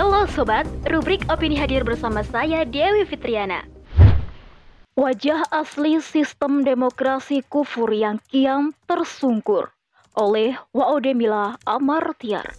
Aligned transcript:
Halo 0.00 0.24
sobat, 0.32 0.64
rubrik 0.88 1.28
opini 1.28 1.60
hadir 1.60 1.84
bersama 1.84 2.24
saya 2.24 2.64
Dewi 2.64 3.04
Fitriana. 3.04 3.68
Wajah 4.96 5.44
asli 5.52 6.00
sistem 6.00 6.64
demokrasi 6.64 7.44
kufur 7.44 7.92
yang 7.92 8.16
kiam 8.32 8.72
tersungkur 8.88 9.68
oleh 10.16 10.56
Waodemila 10.72 11.60
Amartiar. 11.68 12.56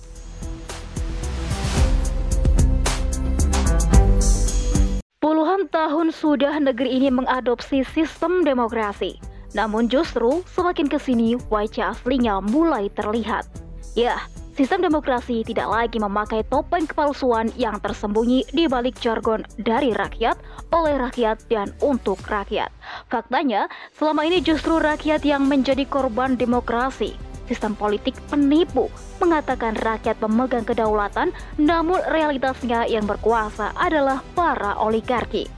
Puluhan 5.17 5.65
tahun 5.73 6.13
sudah 6.13 6.61
negeri 6.61 6.93
ini 6.93 7.09
mengadopsi 7.09 7.81
sistem 7.89 8.45
demokrasi. 8.45 9.17
Namun 9.57 9.89
justru 9.89 10.45
semakin 10.53 10.85
ke 10.85 11.01
sini 11.01 11.41
wajah 11.49 11.97
aslinya 11.97 12.37
mulai 12.37 12.93
terlihat. 12.93 13.49
Ya, 13.97 14.21
sistem 14.55 14.83
demokrasi 14.83 15.43
tidak 15.47 15.67
lagi 15.71 15.97
memakai 15.97 16.43
topeng 16.47 16.87
kepalsuan 16.87 17.51
yang 17.55 17.79
tersembunyi 17.79 18.47
di 18.51 18.67
balik 18.67 18.99
jargon 18.99 19.47
dari 19.59 19.95
rakyat, 19.95 20.35
oleh 20.75 20.99
rakyat, 20.99 21.41
dan 21.47 21.71
untuk 21.79 22.19
rakyat. 22.27 22.71
Faktanya, 23.07 23.71
selama 23.95 24.27
ini 24.27 24.43
justru 24.43 24.77
rakyat 24.79 25.23
yang 25.23 25.47
menjadi 25.47 25.87
korban 25.87 26.35
demokrasi 26.35 27.15
sistem 27.51 27.75
politik 27.75 28.15
penipu 28.31 28.87
mengatakan 29.19 29.75
rakyat 29.75 30.15
memegang 30.23 30.63
kedaulatan, 30.63 31.35
namun 31.59 31.99
realitasnya 32.07 32.87
yang 32.87 33.03
berkuasa 33.03 33.75
adalah 33.75 34.23
para 34.31 34.79
oligarki. 34.79 35.51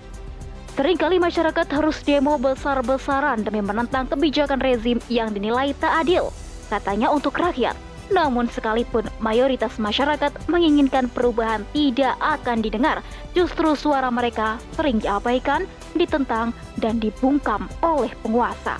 Seringkali 0.73 1.21
masyarakat 1.21 1.69
harus 1.69 2.01
demo 2.01 2.41
besar-besaran 2.41 3.45
demi 3.45 3.61
menentang 3.61 4.09
kebijakan 4.09 4.57
rezim 4.57 4.97
yang 5.05 5.29
dinilai 5.29 5.77
tak 5.77 6.01
adil, 6.01 6.33
katanya 6.73 7.13
untuk 7.13 7.37
rakyat. 7.37 7.77
Namun 8.13 8.45
sekalipun 8.45 9.09
mayoritas 9.17 9.81
masyarakat 9.81 10.29
menginginkan 10.45 11.09
perubahan 11.09 11.65
tidak 11.73 12.13
akan 12.21 12.61
didengar, 12.61 13.01
justru 13.33 13.73
suara 13.73 14.13
mereka 14.13 14.61
sering 14.77 15.01
diabaikan, 15.01 15.65
ditentang, 15.97 16.53
dan 16.77 17.01
dibungkam 17.01 17.65
oleh 17.81 18.13
penguasa. 18.21 18.77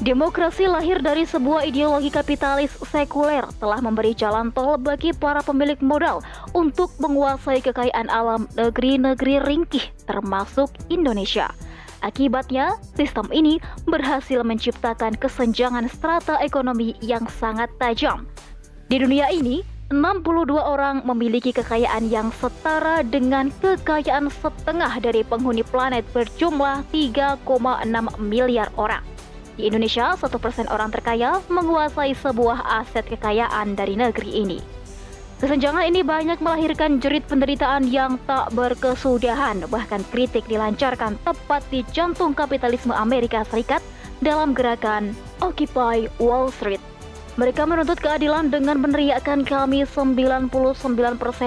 Demokrasi 0.00 0.64
lahir 0.64 1.04
dari 1.04 1.28
sebuah 1.28 1.68
ideologi 1.68 2.08
kapitalis 2.08 2.72
sekuler 2.88 3.44
telah 3.60 3.84
memberi 3.84 4.16
jalan 4.16 4.48
tol 4.48 4.80
bagi 4.80 5.12
para 5.12 5.44
pemilik 5.44 5.76
modal 5.84 6.24
untuk 6.56 6.88
menguasai 6.96 7.60
kekayaan 7.60 8.08
alam 8.08 8.48
negeri-negeri 8.56 9.44
ringkih 9.44 9.84
termasuk 10.08 10.72
Indonesia. 10.88 11.52
Akibatnya, 12.00 12.80
sistem 12.96 13.28
ini 13.28 13.60
berhasil 13.84 14.40
menciptakan 14.40 15.20
kesenjangan 15.20 15.84
strata 15.92 16.40
ekonomi 16.40 16.96
yang 17.04 17.28
sangat 17.28 17.68
tajam. 17.76 18.24
Di 18.88 18.96
dunia 18.96 19.28
ini, 19.28 19.60
62 19.90 20.54
orang 20.54 21.02
memiliki 21.02 21.50
kekayaan 21.50 22.08
yang 22.08 22.30
setara 22.38 23.02
dengan 23.02 23.50
kekayaan 23.58 24.30
setengah 24.30 25.02
dari 25.02 25.26
penghuni 25.26 25.66
planet 25.66 26.06
berjumlah 26.14 26.86
3,6 26.94 27.42
miliar 28.22 28.70
orang. 28.78 29.02
Di 29.58 29.68
Indonesia, 29.68 30.16
satu 30.16 30.40
persen 30.40 30.70
orang 30.72 30.88
terkaya 30.94 31.42
menguasai 31.52 32.16
sebuah 32.16 32.80
aset 32.80 33.04
kekayaan 33.12 33.76
dari 33.76 33.98
negeri 33.98 34.30
ini. 34.40 34.79
Kesenjangan 35.40 35.88
ini 35.88 36.04
banyak 36.04 36.36
melahirkan 36.44 37.00
jerit 37.00 37.24
penderitaan 37.24 37.88
yang 37.88 38.20
tak 38.28 38.52
berkesudahan, 38.52 39.64
bahkan 39.72 40.04
kritik 40.12 40.44
dilancarkan 40.44 41.16
tepat 41.24 41.64
di 41.72 41.80
jantung 41.96 42.36
kapitalisme 42.36 42.92
Amerika 42.92 43.40
Serikat 43.48 43.80
dalam 44.20 44.52
gerakan 44.52 45.16
Occupy 45.40 46.12
Wall 46.20 46.52
Street. 46.52 46.84
Mereka 47.40 47.64
menuntut 47.64 47.96
keadilan 48.04 48.52
dengan 48.52 48.84
meneriakkan 48.84 49.40
kami 49.40 49.88
99% 49.88 50.52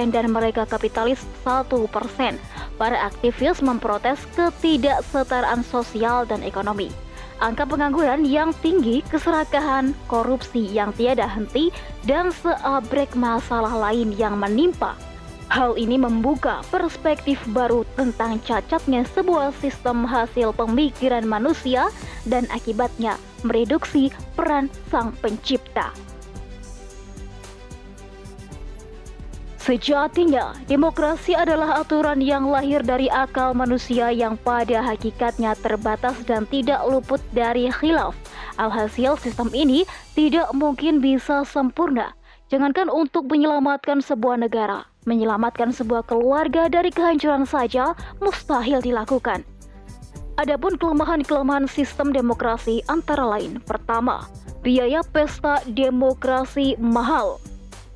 dan 0.10 0.26
mereka 0.26 0.66
kapitalis 0.66 1.22
1%. 1.46 1.70
Para 2.82 2.98
aktivis 2.98 3.62
memprotes 3.62 4.26
ketidaksetaraan 4.34 5.62
sosial 5.62 6.26
dan 6.26 6.42
ekonomi 6.42 6.90
angka 7.44 7.68
pengangguran 7.68 8.24
yang 8.24 8.56
tinggi, 8.64 9.04
keserakahan, 9.12 9.92
korupsi 10.08 10.64
yang 10.72 10.96
tiada 10.96 11.28
henti, 11.28 11.76
dan 12.08 12.32
seabrek 12.32 13.12
masalah 13.20 13.92
lain 13.92 14.16
yang 14.16 14.40
menimpa. 14.40 14.96
Hal 15.52 15.76
ini 15.76 16.00
membuka 16.00 16.64
perspektif 16.72 17.38
baru 17.52 17.84
tentang 18.00 18.40
cacatnya 18.42 19.04
sebuah 19.12 19.52
sistem 19.60 20.08
hasil 20.08 20.56
pemikiran 20.56 21.28
manusia 21.28 21.92
dan 22.24 22.48
akibatnya 22.50 23.20
mereduksi 23.44 24.10
peran 24.40 24.72
sang 24.88 25.12
pencipta. 25.20 25.92
Sejatinya, 29.64 30.52
demokrasi 30.68 31.40
adalah 31.40 31.80
aturan 31.80 32.20
yang 32.20 32.52
lahir 32.52 32.84
dari 32.84 33.08
akal 33.08 33.56
manusia 33.56 34.12
yang 34.12 34.36
pada 34.36 34.84
hakikatnya 34.84 35.56
terbatas 35.56 36.20
dan 36.28 36.44
tidak 36.52 36.84
luput 36.84 37.24
dari 37.32 37.72
khilaf. 37.72 38.12
Alhasil, 38.60 39.16
sistem 39.16 39.48
ini 39.56 39.88
tidak 40.20 40.52
mungkin 40.52 41.00
bisa 41.00 41.48
sempurna. 41.48 42.12
Jangankan 42.52 42.92
untuk 42.92 43.32
menyelamatkan 43.32 44.04
sebuah 44.04 44.44
negara, 44.44 44.84
menyelamatkan 45.08 45.72
sebuah 45.72 46.12
keluarga 46.12 46.68
dari 46.68 46.92
kehancuran 46.92 47.48
saja 47.48 47.96
mustahil 48.20 48.84
dilakukan. 48.84 49.48
Adapun 50.44 50.76
kelemahan-kelemahan 50.76 51.72
sistem 51.72 52.12
demokrasi 52.12 52.84
antara 52.92 53.24
lain, 53.24 53.64
pertama, 53.64 54.28
biaya 54.60 55.08
pesta 55.08 55.64
demokrasi 55.72 56.76
mahal. 56.84 57.40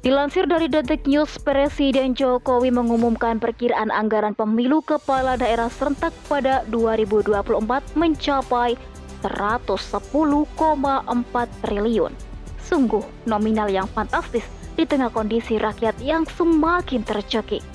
Dilansir 0.05 0.45
dari 0.45 0.69
Detik 0.69 1.09
News, 1.09 1.41
Presiden 1.41 2.13
Jokowi 2.13 2.69
mengumumkan 2.69 3.41
perkiraan 3.41 3.89
anggaran 3.89 4.37
pemilu 4.37 4.85
kepala 4.85 5.41
daerah 5.41 5.73
serentak 5.73 6.13
pada 6.29 6.61
2024 6.69 7.97
mencapai 7.97 8.77
110,4 9.25 10.45
triliun. 11.65 12.13
Sungguh 12.61 13.01
nominal 13.25 13.73
yang 13.73 13.89
fantastis 13.89 14.45
di 14.77 14.85
tengah 14.85 15.09
kondisi 15.09 15.57
rakyat 15.57 15.97
yang 16.05 16.29
semakin 16.29 17.01
tercekik. 17.01 17.65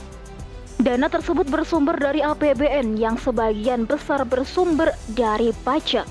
Dana 0.78 1.10
tersebut 1.10 1.50
bersumber 1.50 1.98
dari 1.98 2.22
APBN 2.22 3.02
yang 3.02 3.18
sebagian 3.18 3.82
besar 3.82 4.22
bersumber 4.22 4.94
dari 5.18 5.50
pajak. 5.66 6.06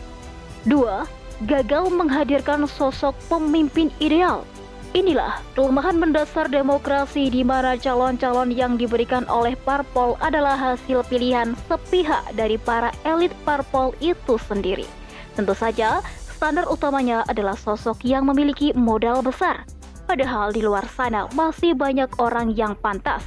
Dua, 0.67 1.07
gagal 1.47 1.88
menghadirkan 1.88 2.67
sosok 2.67 3.16
pemimpin 3.31 3.88
ideal 4.03 4.43
Inilah 4.91 5.40
kelemahan 5.56 5.96
mendasar 5.96 6.52
demokrasi 6.52 7.31
di 7.31 7.47
mana 7.47 7.79
calon-calon 7.79 8.52
yang 8.52 8.75
diberikan 8.75 9.24
oleh 9.31 9.56
parpol 9.63 10.19
adalah 10.19 10.59
hasil 10.59 11.07
pilihan 11.07 11.56
sepihak 11.72 12.19
dari 12.35 12.59
para 12.59 12.91
elit 13.07 13.31
parpol 13.47 13.96
itu 14.03 14.35
sendiri. 14.35 14.84
Tentu 15.31 15.56
saja, 15.56 16.03
standar 16.28 16.68
utamanya 16.68 17.24
adalah 17.31 17.56
sosok 17.56 18.03
yang 18.03 18.28
memiliki 18.28 18.75
modal 18.75 19.24
besar. 19.24 19.63
Padahal 20.12 20.52
di 20.52 20.59
luar 20.59 20.84
sana 20.91 21.31
masih 21.31 21.72
banyak 21.72 22.12
orang 22.19 22.52
yang 22.52 22.75
pantas. 22.75 23.23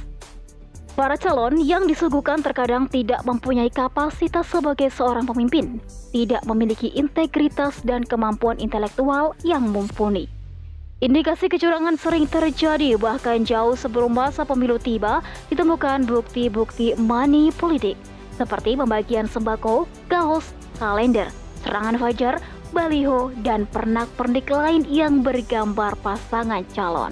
Para 0.93 1.17
calon 1.17 1.65
yang 1.65 1.89
disuguhkan 1.89 2.45
terkadang 2.45 2.85
tidak 2.85 3.25
mempunyai 3.25 3.73
kapasitas 3.73 4.45
sebagai 4.45 4.93
seorang 4.93 5.25
pemimpin, 5.25 5.81
tidak 6.13 6.45
memiliki 6.45 6.93
integritas 6.93 7.81
dan 7.81 8.05
kemampuan 8.05 8.61
intelektual 8.61 9.33
yang 9.41 9.65
mumpuni. 9.65 10.34
Indikasi 11.03 11.51
kecurangan 11.51 11.99
sering 11.99 12.23
terjadi 12.23 12.95
bahkan 12.95 13.43
jauh 13.43 13.75
sebelum 13.75 14.15
masa 14.15 14.47
pemilu 14.47 14.79
tiba 14.79 15.19
ditemukan 15.51 16.07
bukti-bukti 16.07 16.95
money 16.95 17.51
politik 17.51 17.99
seperti 18.39 18.79
pembagian 18.79 19.27
sembako, 19.27 19.91
kaos, 20.07 20.55
kalender, 20.79 21.27
serangan 21.67 21.99
fajar, 21.99 22.39
baliho, 22.71 23.35
dan 23.43 23.67
pernak-pernik 23.75 24.47
lain 24.47 24.87
yang 24.87 25.19
bergambar 25.19 25.99
pasangan 25.99 26.63
calon. 26.71 27.11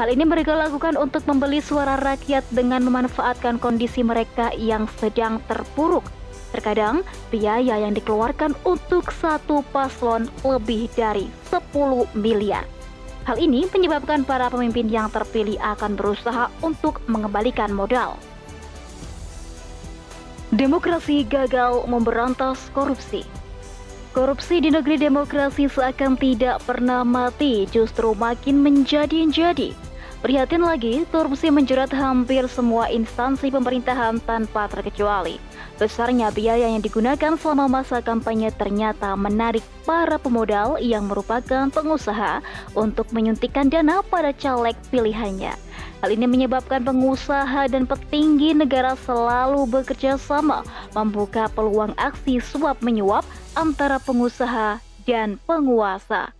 Hal 0.00 0.08
ini 0.08 0.24
mereka 0.24 0.56
lakukan 0.56 0.96
untuk 0.96 1.20
membeli 1.28 1.60
suara 1.60 2.00
rakyat 2.00 2.48
dengan 2.48 2.80
memanfaatkan 2.88 3.60
kondisi 3.60 4.00
mereka 4.00 4.56
yang 4.56 4.88
sedang 4.96 5.36
terpuruk. 5.44 6.08
Terkadang, 6.56 7.04
biaya 7.28 7.76
yang 7.76 7.92
dikeluarkan 7.92 8.56
untuk 8.64 9.12
satu 9.12 9.60
paslon 9.68 10.32
lebih 10.48 10.88
dari 10.96 11.28
10 11.52 12.08
miliar. 12.16 12.77
Hal 13.28 13.36
ini 13.36 13.68
menyebabkan 13.68 14.24
para 14.24 14.48
pemimpin 14.48 14.88
yang 14.88 15.12
terpilih 15.12 15.60
akan 15.60 16.00
berusaha 16.00 16.48
untuk 16.64 17.04
mengembalikan 17.12 17.68
modal. 17.76 18.16
Demokrasi 20.48 21.28
gagal 21.28 21.84
memberantas 21.84 22.72
korupsi. 22.72 23.28
Korupsi 24.16 24.64
di 24.64 24.72
negeri 24.72 24.96
demokrasi 24.96 25.68
seakan 25.68 26.16
tidak 26.16 26.64
pernah 26.64 27.04
mati, 27.04 27.68
justru 27.68 28.16
makin 28.16 28.64
menjadi-jadi. 28.64 29.76
Prihatin 30.18 30.66
lagi, 30.66 31.06
korupsi 31.14 31.46
menjerat 31.46 31.94
hampir 31.94 32.42
semua 32.50 32.90
instansi 32.90 33.54
pemerintahan 33.54 34.18
tanpa 34.18 34.66
terkecuali. 34.66 35.38
Besarnya 35.78 36.34
biaya 36.34 36.66
yang 36.66 36.82
digunakan 36.82 37.38
selama 37.38 37.70
masa 37.70 38.02
kampanye 38.02 38.50
ternyata 38.50 39.14
menarik 39.14 39.62
para 39.86 40.18
pemodal 40.18 40.74
yang 40.82 41.06
merupakan 41.06 41.70
pengusaha 41.70 42.42
untuk 42.74 43.06
menyuntikkan 43.14 43.70
dana 43.70 44.02
pada 44.02 44.34
caleg 44.34 44.74
pilihannya. 44.90 45.54
Hal 46.02 46.10
ini 46.10 46.26
menyebabkan 46.26 46.82
pengusaha 46.82 47.70
dan 47.70 47.86
petinggi 47.86 48.58
negara 48.58 48.98
selalu 48.98 49.70
bekerja 49.70 50.18
sama 50.18 50.66
membuka 50.98 51.46
peluang 51.54 51.94
aksi 51.94 52.42
suap 52.42 52.82
menyuap 52.82 53.22
antara 53.54 54.02
pengusaha 54.02 54.82
dan 55.06 55.38
penguasa. 55.46 56.37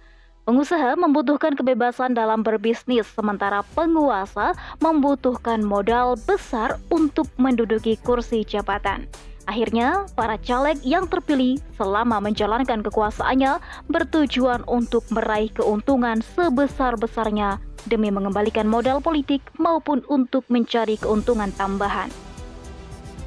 Pengusaha 0.49 0.97
membutuhkan 0.97 1.53
kebebasan 1.53 2.17
dalam 2.17 2.41
berbisnis, 2.41 3.05
sementara 3.13 3.61
penguasa 3.77 4.57
membutuhkan 4.81 5.61
modal 5.61 6.17
besar 6.25 6.81
untuk 6.89 7.29
menduduki 7.37 8.01
kursi 8.01 8.49
jabatan. 8.49 9.05
Akhirnya, 9.45 10.09
para 10.17 10.41
caleg 10.41 10.81
yang 10.81 11.05
terpilih 11.05 11.61
selama 11.77 12.25
menjalankan 12.25 12.81
kekuasaannya 12.81 13.61
bertujuan 13.93 14.65
untuk 14.65 15.05
meraih 15.13 15.53
keuntungan 15.53 16.25
sebesar-besarnya 16.33 17.61
demi 17.85 18.09
mengembalikan 18.09 18.65
modal 18.65 19.05
politik 19.05 19.45
maupun 19.61 20.01
untuk 20.09 20.49
mencari 20.49 20.97
keuntungan 20.97 21.53
tambahan. 21.61 22.09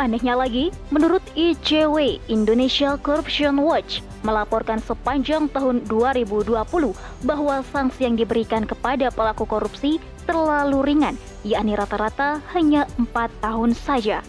Anehnya 0.02 0.34
lagi, 0.34 0.74
menurut 0.90 1.22
ICW 1.38 2.18
Indonesia 2.34 2.98
Corruption 2.98 3.62
Watch 3.62 4.02
melaporkan 4.22 4.82
sepanjang 4.82 5.50
tahun 5.50 5.86
2020 5.86 6.58
bahwa 7.26 7.56
sanksi 7.74 8.06
yang 8.06 8.16
diberikan 8.18 8.66
kepada 8.66 9.10
pelaku 9.14 9.46
korupsi 9.46 9.98
terlalu 10.30 10.94
ringan, 10.94 11.16
yakni 11.42 11.74
rata-rata 11.74 12.42
hanya 12.54 12.86
empat 12.98 13.34
tahun 13.42 13.74
saja. 13.74 14.22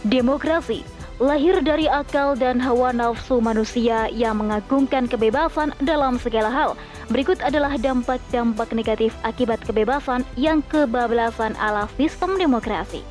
Demokrasi 0.00 1.00
lahir 1.20 1.60
dari 1.60 1.84
akal 1.84 2.32
dan 2.32 2.56
hawa 2.56 2.96
nafsu 2.96 3.44
manusia 3.44 4.08
yang 4.08 4.40
mengagungkan 4.40 5.04
kebebasan 5.04 5.76
dalam 5.84 6.16
segala 6.16 6.48
hal. 6.48 6.70
Berikut 7.12 7.44
adalah 7.44 7.76
dampak-dampak 7.76 8.72
negatif 8.72 9.12
akibat 9.20 9.60
kebebasan 9.60 10.24
yang 10.40 10.64
kebablasan 10.72 11.52
ala 11.60 11.84
sistem 12.00 12.40
demokrasi. 12.40 13.04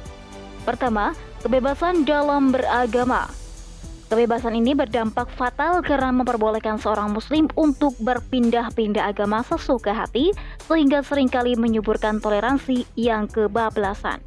Pertama, 0.65 1.13
kebebasan 1.45 2.01
dalam 2.01 2.49
beragama. 2.49 3.38
Kebebasan 4.09 4.57
ini 4.57 4.73
berdampak 4.73 5.29
fatal 5.37 5.85
karena 5.85 6.09
memperbolehkan 6.09 6.81
seorang 6.81 7.13
muslim 7.13 7.45
untuk 7.53 7.93
berpindah-pindah 8.01 9.05
agama 9.05 9.45
sesuka 9.45 9.93
hati 9.93 10.33
sehingga 10.65 11.05
sering 11.05 11.29
kali 11.29 11.53
menyuburkan 11.53 12.17
toleransi 12.17 12.89
yang 12.97 13.29
kebablasan. 13.29 14.17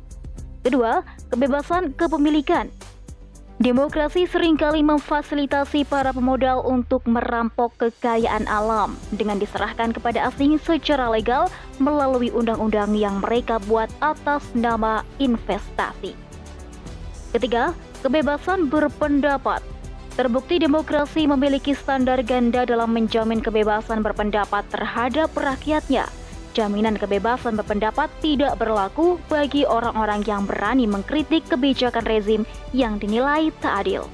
Kedua, 0.63 1.03
kebebasan 1.35 1.99
kepemilikan. 1.99 2.71
Demokrasi 3.59 4.27
sering 4.27 4.55
kali 4.55 4.87
memfasilitasi 4.87 5.87
para 5.87 6.15
pemodal 6.15 6.63
untuk 6.63 7.03
merampok 7.07 7.75
kekayaan 7.79 8.47
alam 8.47 8.95
dengan 9.15 9.39
diserahkan 9.39 9.95
kepada 9.95 10.31
asing 10.31 10.59
secara 10.63 11.11
legal 11.11 11.51
melalui 11.83 12.31
undang-undang 12.31 12.95
yang 12.95 13.19
mereka 13.19 13.59
buat 13.67 13.91
atas 13.99 14.47
nama 14.55 15.03
investasi. 15.19 16.15
Ketiga, 17.35 17.71
kebebasan 18.03 18.67
berpendapat. 18.67 19.63
Terbukti 20.13 20.61
demokrasi 20.61 21.25
memiliki 21.25 21.73
standar 21.73 22.21
ganda 22.21 22.69
dalam 22.69 22.93
menjamin 22.93 23.41
kebebasan 23.41 24.05
berpendapat 24.05 24.67
terhadap 24.69 25.33
rakyatnya 25.33 26.05
jaminan 26.53 27.01
kebebasan 27.01 27.57
berpendapat 27.57 28.13
tidak 28.21 28.61
berlaku 28.61 29.17
bagi 29.27 29.65
orang-orang 29.65 30.21
yang 30.29 30.45
berani 30.45 30.85
mengkritik 30.85 31.43
kebijakan 31.49 32.05
rezim 32.05 32.43
yang 32.77 33.01
dinilai 33.01 33.49
tak 33.65 33.85
adil. 33.85 34.05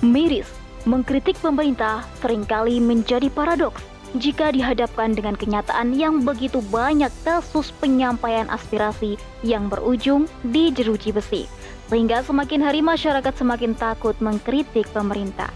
Miris, 0.00 0.46
mengkritik 0.86 1.34
pemerintah 1.42 2.06
sering 2.22 2.46
kali 2.46 2.78
menjadi 2.78 3.26
paradoks 3.28 3.82
jika 4.16 4.54
dihadapkan 4.54 5.12
dengan 5.12 5.34
kenyataan 5.34 5.92
yang 5.92 6.22
begitu 6.22 6.62
banyak 6.70 7.10
kasus 7.26 7.74
penyampaian 7.82 8.46
aspirasi 8.48 9.18
yang 9.42 9.66
berujung 9.66 10.30
di 10.46 10.70
jeruji 10.72 11.10
besi, 11.10 11.50
sehingga 11.86 12.22
semakin 12.22 12.60
hari 12.62 12.80
masyarakat 12.82 13.34
semakin 13.34 13.72
takut 13.78 14.14
mengkritik 14.18 14.90
pemerintah. 14.90 15.50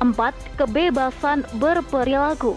4. 0.00 0.12
Kebebasan 0.60 1.48
berperilaku 1.56 2.56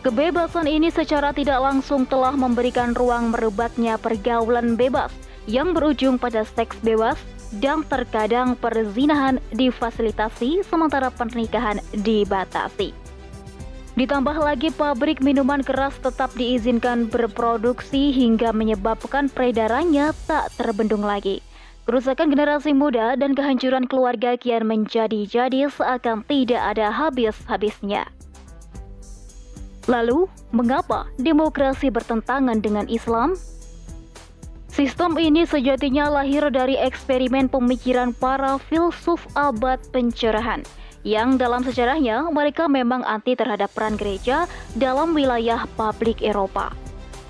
Kebebasan 0.00 0.64
ini 0.64 0.88
secara 0.88 1.28
tidak 1.36 1.60
langsung 1.60 2.08
telah 2.08 2.32
memberikan 2.32 2.96
ruang 2.96 3.36
merebaknya 3.36 4.00
pergaulan 4.00 4.72
bebas 4.72 5.12
yang 5.44 5.76
berujung 5.76 6.16
pada 6.16 6.40
seks 6.48 6.80
bebas 6.80 7.20
dan 7.60 7.84
terkadang 7.84 8.56
perzinahan 8.56 9.36
difasilitasi 9.52 10.64
sementara 10.64 11.12
pernikahan 11.12 11.84
dibatasi. 11.92 12.96
Ditambah 14.00 14.32
lagi 14.32 14.72
pabrik 14.72 15.20
minuman 15.20 15.60
keras 15.60 15.92
tetap 16.00 16.32
diizinkan 16.32 17.12
berproduksi 17.12 18.16
hingga 18.16 18.48
menyebabkan 18.48 19.28
peredarannya 19.28 20.16
tak 20.24 20.48
terbendung 20.56 21.04
lagi. 21.04 21.44
Kerusakan 21.84 22.32
generasi 22.32 22.72
muda 22.72 23.12
dan 23.20 23.36
kehancuran 23.36 23.84
keluarga 23.84 24.40
kian 24.40 24.64
menjadi-jadi 24.64 25.68
seakan 25.68 26.24
tidak 26.24 26.64
ada 26.64 26.88
habis-habisnya. 26.88 28.08
Lalu, 29.84 30.32
mengapa 30.48 31.04
demokrasi 31.20 31.92
bertentangan 31.92 32.56
dengan 32.64 32.88
Islam? 32.88 33.36
Sistem 34.72 35.20
ini 35.20 35.44
sejatinya 35.44 36.08
lahir 36.08 36.48
dari 36.48 36.80
eksperimen 36.80 37.52
pemikiran 37.52 38.16
para 38.16 38.56
filsuf 38.56 39.20
abad 39.36 39.76
pencerahan 39.92 40.64
yang 41.06 41.40
dalam 41.40 41.64
sejarahnya 41.64 42.28
mereka 42.28 42.68
memang 42.68 43.00
anti 43.08 43.32
terhadap 43.32 43.72
peran 43.72 43.96
gereja 43.96 44.44
dalam 44.76 45.16
wilayah 45.16 45.64
publik 45.74 46.20
Eropa. 46.20 46.72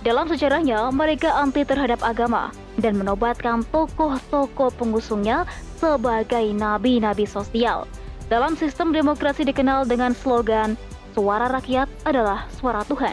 Dalam 0.01 0.33
sejarahnya, 0.33 0.89
mereka 0.91 1.29
anti 1.37 1.61
terhadap 1.61 2.01
agama 2.01 2.49
dan 2.81 2.97
menobatkan 2.97 3.61
tokoh-tokoh 3.69 4.73
pengusungnya 4.81 5.45
sebagai 5.77 6.57
nabi-nabi 6.57 7.29
sosial. 7.29 7.85
Dalam 8.33 8.57
sistem 8.57 8.97
demokrasi 8.97 9.45
dikenal 9.45 9.85
dengan 9.85 10.17
slogan 10.17 10.81
suara 11.13 11.53
rakyat 11.53 11.91
adalah 12.09 12.49
suara 12.57 12.81
Tuhan. 12.89 13.13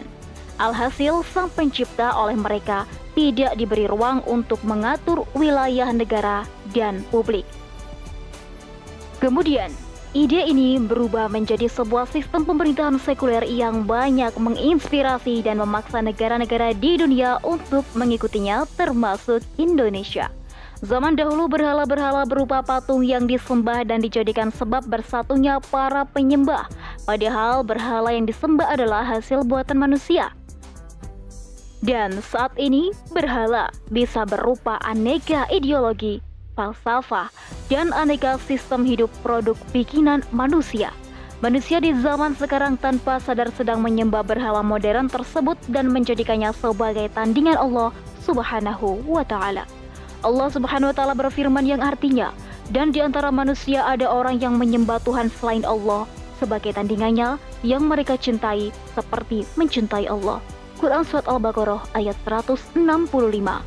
Alhasil, 0.58 1.22
sang 1.28 1.52
pencipta 1.52 2.16
oleh 2.16 2.34
mereka 2.34 2.88
tidak 3.12 3.54
diberi 3.60 3.84
ruang 3.84 4.24
untuk 4.24 4.58
mengatur 4.64 5.28
wilayah 5.36 5.92
negara 5.92 6.48
dan 6.72 7.04
publik. 7.12 7.44
Kemudian, 9.18 9.70
ide 10.16 10.40
ini 10.48 10.80
berubah 10.80 11.28
menjadi 11.28 11.68
sebuah 11.68 12.08
sistem 12.08 12.44
pemerintahan 12.48 12.96
sekuler 12.96 13.44
yang 13.44 13.84
banyak 13.84 14.32
menginspirasi 14.36 15.44
dan 15.44 15.60
memaksa 15.60 16.00
negara-negara 16.00 16.72
di 16.72 16.96
dunia 16.96 17.36
untuk 17.44 17.84
mengikutinya 17.92 18.64
termasuk 18.76 19.44
Indonesia. 19.60 20.32
Zaman 20.78 21.18
dahulu 21.18 21.50
berhala-berhala 21.50 22.22
berupa 22.22 22.62
patung 22.62 23.02
yang 23.02 23.26
disembah 23.26 23.82
dan 23.82 23.98
dijadikan 23.98 24.54
sebab 24.54 24.86
bersatunya 24.86 25.58
para 25.74 26.06
penyembah, 26.06 26.70
padahal 27.02 27.66
berhala 27.66 28.14
yang 28.14 28.30
disembah 28.30 28.78
adalah 28.78 29.02
hasil 29.02 29.42
buatan 29.42 29.82
manusia. 29.82 30.30
Dan 31.82 32.22
saat 32.22 32.54
ini, 32.58 32.94
berhala 33.10 33.70
bisa 33.90 34.22
berupa 34.22 34.78
aneka 34.86 35.50
ideologi, 35.50 36.22
falsafah, 36.58 37.30
dan 37.70 37.94
aneka 37.94 38.34
sistem 38.50 38.82
hidup 38.82 39.06
produk 39.22 39.54
bikinan 39.70 40.26
manusia. 40.34 40.90
Manusia 41.38 41.78
di 41.78 41.94
zaman 41.94 42.34
sekarang 42.34 42.74
tanpa 42.74 43.22
sadar 43.22 43.54
sedang 43.54 43.78
menyembah 43.78 44.26
berhala 44.26 44.58
modern 44.58 45.06
tersebut 45.06 45.54
dan 45.70 45.86
menjadikannya 45.86 46.50
sebagai 46.50 47.06
tandingan 47.14 47.54
Allah 47.54 47.94
Subhanahu 48.26 49.06
wa 49.06 49.22
Ta'ala. 49.22 49.62
Allah 50.26 50.50
Subhanahu 50.50 50.90
wa 50.90 50.96
taala 50.98 51.14
berfirman 51.14 51.62
yang 51.62 51.78
artinya, 51.78 52.34
"Dan 52.74 52.90
di 52.90 52.98
antara 52.98 53.30
manusia 53.30 53.86
ada 53.86 54.10
orang 54.10 54.42
yang 54.42 54.58
menyembah 54.58 54.98
Tuhan 55.06 55.30
selain 55.30 55.62
Allah 55.62 56.10
sebagai 56.42 56.74
tandingannya 56.74 57.38
yang 57.62 57.86
mereka 57.86 58.18
cintai 58.18 58.74
seperti 58.98 59.46
mencintai 59.54 60.10
Allah." 60.10 60.42
Quran 60.82 61.06
surat 61.06 61.26
Al-Baqarah 61.30 61.94
ayat 61.94 62.18
165. 62.26 63.62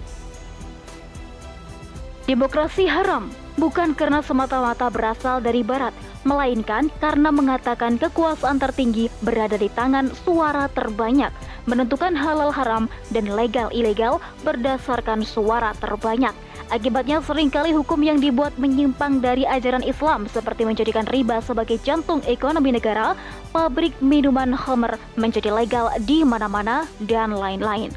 Demokrasi 2.29 2.85
haram 2.85 3.33
bukan 3.57 3.97
karena 3.97 4.21
semata-mata 4.21 4.87
berasal 4.93 5.41
dari 5.41 5.65
barat, 5.65 5.91
melainkan 6.21 6.93
karena 7.01 7.33
mengatakan 7.33 7.97
kekuasaan 7.97 8.61
tertinggi 8.61 9.09
berada 9.25 9.57
di 9.57 9.67
tangan 9.73 10.13
suara 10.21 10.69
terbanyak 10.69 11.33
menentukan 11.65 12.13
halal 12.13 12.53
haram 12.53 12.85
dan 13.09 13.25
legal 13.33 13.69
ilegal 13.73 14.21
berdasarkan 14.45 15.25
suara 15.25 15.73
terbanyak. 15.81 16.33
Akibatnya 16.71 17.19
sering 17.19 17.51
kali 17.51 17.75
hukum 17.75 17.99
yang 17.99 18.23
dibuat 18.23 18.55
menyimpang 18.55 19.19
dari 19.19 19.43
ajaran 19.43 19.83
Islam 19.83 20.23
seperti 20.31 20.63
menjadikan 20.63 21.03
riba 21.11 21.43
sebagai 21.43 21.75
jantung 21.83 22.23
ekonomi 22.23 22.71
negara, 22.71 23.11
pabrik 23.51 23.91
minuman 23.99 24.55
Homer 24.55 24.95
menjadi 25.19 25.51
legal 25.51 25.91
di 26.07 26.23
mana-mana, 26.23 26.87
dan 27.03 27.35
lain-lain. 27.35 27.91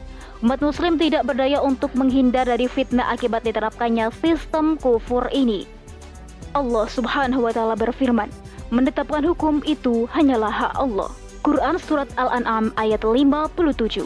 Umat 0.44 0.60
muslim 0.60 1.00
tidak 1.00 1.24
berdaya 1.24 1.56
untuk 1.64 1.96
menghindar 1.96 2.44
dari 2.44 2.68
fitnah 2.68 3.08
akibat 3.08 3.48
diterapkannya 3.48 4.12
sistem 4.20 4.76
kufur 4.76 5.24
ini. 5.32 5.64
Allah 6.52 6.84
subhanahu 6.84 7.48
wa 7.48 7.52
ta'ala 7.56 7.72
berfirman, 7.72 8.28
menetapkan 8.68 9.24
hukum 9.24 9.64
itu 9.64 10.04
hanyalah 10.12 10.52
hak 10.52 10.76
Allah. 10.76 11.08
Quran 11.40 11.80
Surat 11.80 12.12
Al-An'am 12.20 12.76
ayat 12.76 13.00
57 13.00 14.04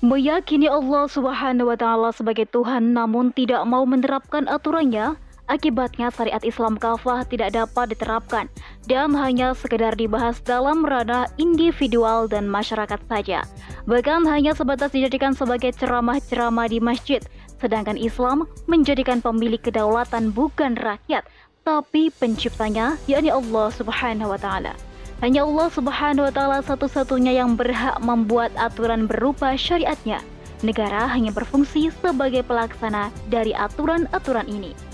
Meyakini 0.00 0.72
Allah 0.72 1.04
Subhanahu 1.12 1.68
wa 1.68 1.76
Ta'ala 1.76 2.16
sebagai 2.16 2.48
Tuhan, 2.48 2.96
namun 2.96 3.28
tidak 3.28 3.60
mau 3.68 3.84
menerapkan 3.84 4.48
aturannya, 4.48 5.20
Akibatnya 5.52 6.08
syariat 6.08 6.40
Islam 6.40 6.80
kafah 6.80 7.28
tidak 7.28 7.52
dapat 7.52 7.92
diterapkan 7.92 8.48
dan 8.88 9.12
hanya 9.12 9.52
sekedar 9.52 9.92
dibahas 9.92 10.40
dalam 10.40 10.80
ranah 10.80 11.28
individual 11.36 12.24
dan 12.24 12.48
masyarakat 12.48 12.96
saja. 13.04 13.44
Bahkan 13.84 14.24
hanya 14.32 14.56
sebatas 14.56 14.96
dijadikan 14.96 15.36
sebagai 15.36 15.76
ceramah-ceramah 15.76 16.72
di 16.72 16.80
masjid, 16.80 17.20
sedangkan 17.60 18.00
Islam 18.00 18.48
menjadikan 18.64 19.20
pemilik 19.20 19.60
kedaulatan 19.60 20.32
bukan 20.32 20.72
rakyat, 20.72 21.28
tapi 21.68 22.08
penciptanya, 22.16 22.96
yakni 23.04 23.28
Allah 23.28 23.68
Subhanahu 23.76 24.32
wa 24.32 24.40
taala. 24.40 24.72
Hanya 25.20 25.44
Allah 25.44 25.68
Subhanahu 25.68 26.26
wa 26.26 26.32
taala 26.32 26.58
satu-satunya 26.64 27.36
yang 27.36 27.60
berhak 27.60 28.00
membuat 28.00 28.56
aturan 28.56 29.04
berupa 29.04 29.52
syariatnya. 29.52 30.24
Negara 30.64 31.12
hanya 31.12 31.28
berfungsi 31.28 31.92
sebagai 32.00 32.40
pelaksana 32.40 33.12
dari 33.28 33.52
aturan-aturan 33.52 34.48
ini. 34.48 34.91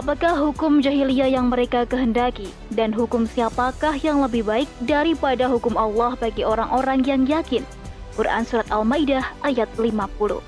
Apakah 0.00 0.32
hukum 0.32 0.80
jahiliyah 0.80 1.28
yang 1.28 1.52
mereka 1.52 1.84
kehendaki 1.84 2.48
dan 2.72 2.88
hukum 2.88 3.28
siapakah 3.28 3.92
yang 4.00 4.24
lebih 4.24 4.48
baik 4.48 4.64
daripada 4.88 5.44
hukum 5.44 5.76
Allah 5.76 6.16
bagi 6.16 6.40
orang-orang 6.40 7.04
yang 7.04 7.28
yakin? 7.28 7.60
Quran 8.16 8.48
Surat 8.48 8.64
Al-Maidah 8.72 9.20
ayat 9.44 9.68
50 9.76 10.40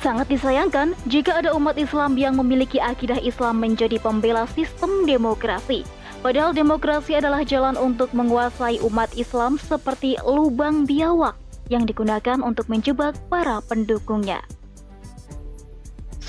Sangat 0.00 0.32
disayangkan 0.32 0.96
jika 1.12 1.44
ada 1.44 1.52
umat 1.52 1.76
Islam 1.76 2.16
yang 2.16 2.40
memiliki 2.40 2.80
akidah 2.80 3.20
Islam 3.20 3.60
menjadi 3.60 4.00
pembela 4.00 4.48
sistem 4.48 5.04
demokrasi. 5.04 5.84
Padahal 6.24 6.56
demokrasi 6.56 7.20
adalah 7.20 7.44
jalan 7.44 7.76
untuk 7.76 8.16
menguasai 8.16 8.80
umat 8.80 9.12
Islam 9.20 9.60
seperti 9.60 10.16
lubang 10.24 10.88
biawak 10.88 11.36
yang 11.68 11.84
digunakan 11.84 12.40
untuk 12.40 12.64
menjebak 12.72 13.12
para 13.28 13.60
pendukungnya. 13.60 14.40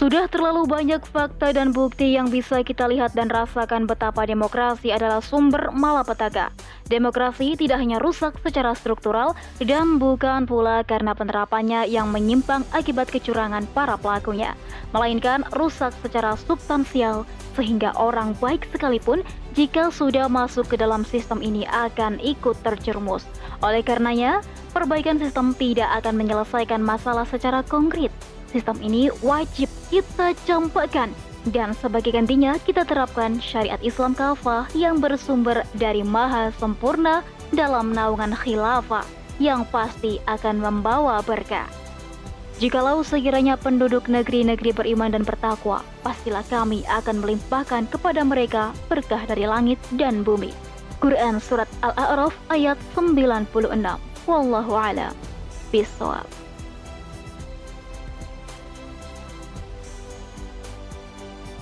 Sudah 0.01 0.25
terlalu 0.25 0.65
banyak 0.65 1.05
fakta 1.05 1.53
dan 1.53 1.77
bukti 1.77 2.17
yang 2.17 2.34
bisa 2.34 2.65
kita 2.65 2.89
lihat 2.89 3.13
dan 3.13 3.29
rasakan 3.29 3.86
betapa 3.86 4.25
demokrasi 4.25 4.89
adalah 4.89 5.22
sumber 5.22 5.70
malapetaka. 5.70 6.50
Demokrasi 6.89 7.53
tidak 7.53 7.77
hanya 7.77 8.01
rusak 8.01 8.34
secara 8.41 8.74
struktural 8.74 9.38
dan 9.62 10.01
bukan 10.01 10.50
pula 10.50 10.81
karena 10.89 11.13
penerapannya 11.13 11.86
yang 11.86 12.10
menyimpang 12.10 12.65
akibat 12.74 13.13
kecurangan 13.13 13.70
para 13.77 13.93
pelakunya, 13.93 14.58
melainkan 14.89 15.46
rusak 15.53 15.93
secara 16.01 16.34
substansial 16.34 17.22
sehingga 17.53 17.93
orang 17.93 18.34
baik 18.41 18.65
sekalipun 18.74 19.22
jika 19.53 19.93
sudah 19.93 20.25
masuk 20.25 20.65
ke 20.65 20.81
dalam 20.81 21.05
sistem 21.05 21.46
ini 21.46 21.70
akan 21.70 22.17
ikut 22.25 22.58
terjerumus. 22.65 23.22
Oleh 23.62 23.86
karenanya, 23.86 24.41
perbaikan 24.74 25.22
sistem 25.22 25.53
tidak 25.53 25.93
akan 26.01 26.25
menyelesaikan 26.25 26.81
masalah 26.81 27.29
secara 27.29 27.62
konkret 27.62 28.10
Sistem 28.51 28.84
ini 28.84 29.08
wajib 29.24 29.72
kita 29.88 30.36
campakkan 30.43 31.15
dan 31.50 31.74
sebagai 31.74 32.13
gantinya 32.13 32.60
kita 32.62 32.84
terapkan 32.86 33.39
syariat 33.39 33.79
Islam 33.79 34.13
kafah 34.13 34.67
yang 34.75 35.00
bersumber 35.00 35.63
dari 35.74 36.03
maha 36.03 36.53
sempurna 36.60 37.24
dalam 37.55 37.96
naungan 37.96 38.36
khilafah 38.36 39.08
yang 39.41 39.65
pasti 39.72 40.22
akan 40.29 40.62
membawa 40.62 41.24
berkah. 41.24 41.65
Jikalau 42.62 43.01
sekiranya 43.01 43.58
penduduk 43.58 44.05
negeri-negeri 44.05 44.70
beriman 44.70 45.10
dan 45.10 45.25
bertakwa, 45.25 45.81
pastilah 46.05 46.46
kami 46.46 46.86
akan 46.86 47.17
melimpahkan 47.17 47.89
kepada 47.89 48.22
mereka 48.22 48.70
berkah 48.86 49.25
dari 49.25 49.50
langit 49.50 49.81
dan 49.98 50.22
bumi. 50.22 50.53
Quran 51.01 51.41
Surat 51.41 51.65
Al-A'raf 51.81 52.38
ayat 52.53 52.77
96 52.93 53.50
Wallahu 54.29 54.77
a'lam. 54.77 55.17